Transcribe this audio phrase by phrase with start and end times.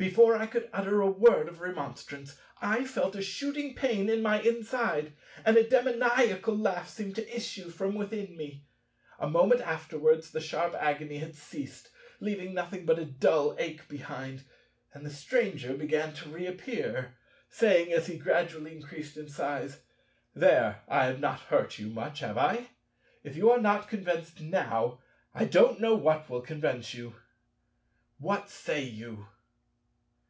[0.00, 4.40] Before I could utter a word of remonstrance, I felt a shooting pain in my
[4.40, 5.12] inside,
[5.44, 8.64] and a demoniacal laugh seemed to issue from within me.
[9.18, 14.44] A moment afterwards the sharp agony had ceased, leaving nothing but a dull ache behind,
[14.94, 17.16] and the Stranger began to reappear,
[17.48, 19.80] saying, as he gradually increased in size,
[20.32, 22.68] "There, I have not hurt you much, have I?
[23.24, 25.00] If you are not convinced now,
[25.34, 27.16] I don't know what will convince you.
[28.18, 29.26] What say you?"